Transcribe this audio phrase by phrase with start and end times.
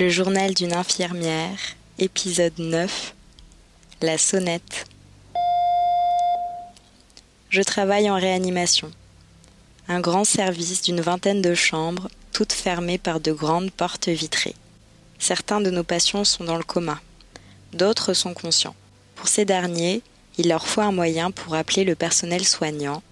[0.00, 1.58] Le journal d'une infirmière,
[1.98, 3.14] épisode 9
[4.00, 4.86] La sonnette.
[7.50, 8.90] Je travaille en réanimation.
[9.88, 14.54] Un grand service d'une vingtaine de chambres, toutes fermées par de grandes portes vitrées.
[15.18, 16.98] Certains de nos patients sont dans le coma.
[17.74, 18.76] D'autres sont conscients.
[19.16, 20.00] Pour ces derniers,
[20.38, 23.02] il leur faut un moyen pour appeler le personnel soignant,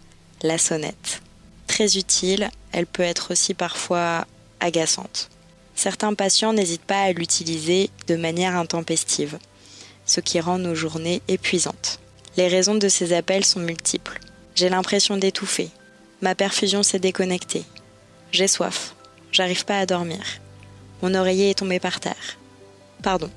[0.40, 1.20] la sonnette.
[1.66, 4.26] Très utile, elle peut être aussi parfois
[4.60, 5.28] agaçante.
[5.78, 9.38] Certains patients n'hésitent pas à l'utiliser de manière intempestive,
[10.06, 12.00] ce qui rend nos journées épuisantes.
[12.36, 14.18] Les raisons de ces appels sont multiples.
[14.56, 15.70] J'ai l'impression d'étouffer.
[16.20, 17.62] Ma perfusion s'est déconnectée.
[18.32, 18.96] J'ai soif.
[19.30, 20.18] J'arrive pas à dormir.
[21.00, 22.38] Mon oreiller est tombé par terre.
[23.04, 23.30] Pardon.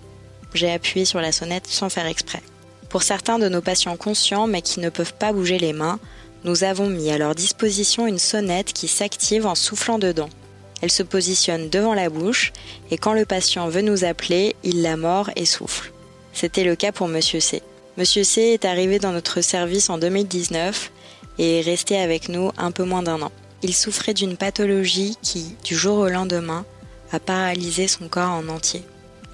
[0.55, 2.41] J'ai appuyé sur la sonnette sans faire exprès.
[2.90, 5.99] Pour certains de nos patients conscients mais qui ne peuvent pas bouger les mains,
[6.44, 10.32] nous avons mis à leur disposition une sonnette qui s'active en soufflant dedans.
[10.81, 12.54] Elle se positionne devant la bouche
[12.90, 15.91] et quand le patient veut nous appeler, il la mord et souffle.
[16.34, 17.62] C'était le cas pour Monsieur C.
[17.98, 20.91] Monsieur C est arrivé dans notre service en 2019
[21.37, 23.32] et est resté avec nous un peu moins d'un an.
[23.63, 26.65] Il souffrait d'une pathologie qui, du jour au lendemain,
[27.12, 28.84] a paralysé son corps en entier.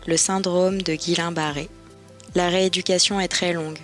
[0.05, 1.69] Le syndrome de Guillain-Barré.
[2.35, 3.79] La rééducation est très longue.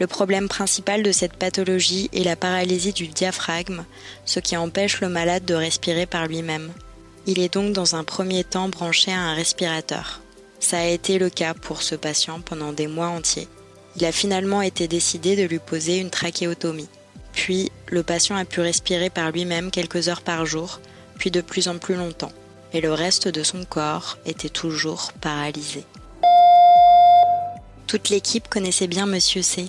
[0.00, 3.84] Le problème principal de cette pathologie est la paralysie du diaphragme,
[4.24, 6.72] ce qui empêche le malade de respirer par lui-même.
[7.26, 10.20] Il est donc dans un premier temps branché à un respirateur.
[10.60, 13.48] Ça a été le cas pour ce patient pendant des mois entiers.
[13.96, 16.88] Il a finalement été décidé de lui poser une trachéotomie.
[17.32, 20.80] Puis, le patient a pu respirer par lui-même quelques heures par jour,
[21.18, 22.32] puis de plus en plus longtemps.
[22.72, 25.84] Et le reste de son corps était toujours paralysé.
[27.86, 29.68] Toute l'équipe connaissait bien Monsieur C.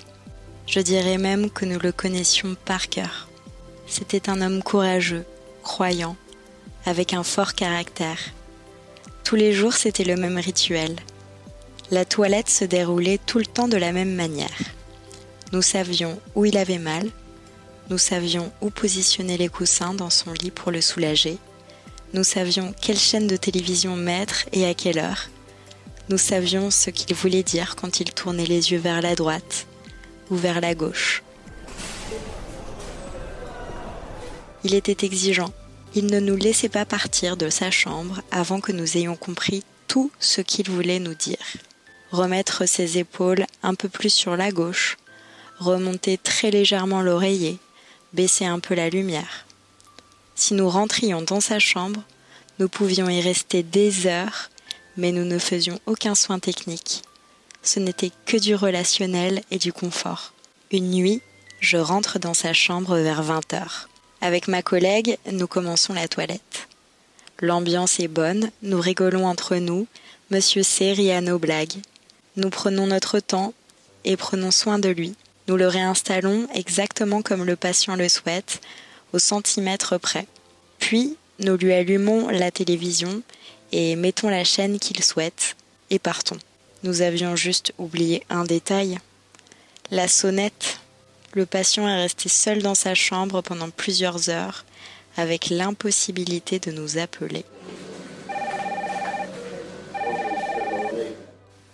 [0.68, 3.30] Je dirais même que nous le connaissions par cœur.
[3.88, 5.26] C'était un homme courageux,
[5.62, 6.16] croyant,
[6.86, 8.20] avec un fort caractère.
[9.24, 10.96] Tous les jours, c'était le même rituel.
[11.92, 14.60] La toilette se déroulait tout le temps de la même manière.
[15.52, 17.10] Nous savions où il avait mal,
[17.90, 21.38] nous savions où positionner les coussins dans son lit pour le soulager,
[22.14, 25.30] nous savions quelle chaîne de télévision mettre et à quelle heure,
[26.10, 29.68] nous savions ce qu'il voulait dire quand il tournait les yeux vers la droite
[30.30, 31.24] ou vers la gauche.
[34.64, 35.52] Il était exigeant,
[35.96, 40.12] il ne nous laissait pas partir de sa chambre avant que nous ayons compris tout
[40.20, 41.38] ce qu'il voulait nous dire.
[42.12, 44.98] Remettre ses épaules un peu plus sur la gauche,
[45.58, 47.60] remonter très légèrement l'oreiller,
[48.12, 49.46] baisser un peu la lumière.
[50.36, 52.04] Si nous rentrions dans sa chambre,
[52.60, 54.50] nous pouvions y rester des heures,
[54.98, 57.04] mais nous ne faisions aucun soin technique.
[57.64, 60.34] Ce n'était que du relationnel et du confort.
[60.72, 61.22] Une nuit,
[61.62, 63.90] je rentre dans sa chambre vers 20 heures.
[64.26, 66.68] Avec ma collègue, nous commençons la toilette.
[67.42, 69.86] L'ambiance est bonne, nous rigolons entre nous,
[70.32, 71.76] Monsieur C rit à nos blagues.
[72.36, 73.54] Nous prenons notre temps
[74.04, 75.14] et prenons soin de lui.
[75.48, 78.62] Nous le réinstallons exactement comme le patient le souhaite,
[79.14, 80.26] au centimètre près.
[80.80, 83.22] Puis, nous lui allumons la télévision
[83.72, 85.56] et mettons la chaîne qu'il souhaite
[85.92, 86.40] et partons.
[86.82, 88.98] Nous avions juste oublié un détail.
[89.92, 90.75] La sonnette
[91.36, 94.66] le patient est resté seul dans sa chambre pendant plusieurs heures,
[95.18, 97.44] avec l'impossibilité de nous appeler.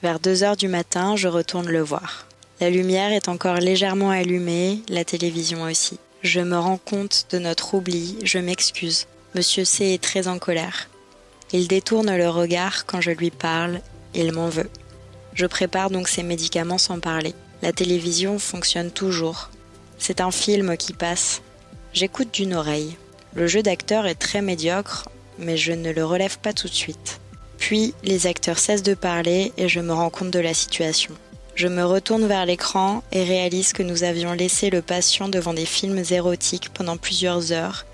[0.02, 2.26] Vers deux heures du matin, je retourne le voir.
[2.60, 6.00] La lumière est encore légèrement allumée, la télévision aussi.
[6.24, 9.06] Je me rends compte de notre oubli, je m'excuse.
[9.36, 10.90] Monsieur C est très en colère.
[11.54, 13.82] Il détourne le regard quand je lui parle,
[14.16, 14.70] il m'en veut.
[15.34, 17.34] Je prépare donc ses médicaments sans parler.
[17.62, 19.50] La télévision fonctionne toujours.
[20.00, 21.42] C'est un film qui passe.
[21.94, 22.98] J'écoute d'une oreille.
[23.36, 27.20] Le jeu d'acteur est très médiocre, mais je ne le relève pas tout de suite.
[27.60, 31.14] Puis les acteurs cessent de parler et je me rends compte de la situation.
[31.54, 35.66] Je me retourne vers l'écran et réalise que nous avions laissé le patient devant des
[35.66, 37.86] films érotiques pendant plusieurs heures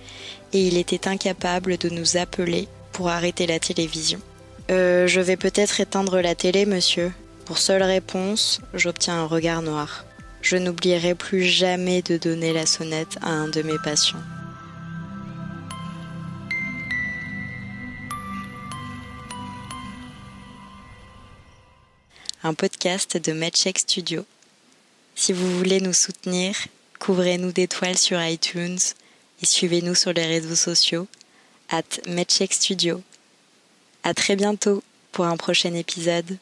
[0.53, 4.19] et il était incapable de nous appeler pour arrêter la télévision.
[4.71, 7.11] Euh, je vais peut-être éteindre la télé, monsieur,
[7.47, 10.03] pour seule réponse, j'obtiens un regard noir.
[10.41, 14.21] Je n'oublierai plus jamais de donner la sonnette à un de mes patients.
[22.43, 24.25] Un podcast de MedCheck Studio.
[25.15, 26.53] Si vous voulez nous soutenir,
[26.99, 28.77] couvrez-nous d'étoiles sur iTunes
[29.41, 31.07] et suivez-nous sur les réseaux sociaux
[31.69, 33.01] at MedCheck Studio.
[34.03, 34.83] À très bientôt
[35.13, 36.37] pour un prochain épisode.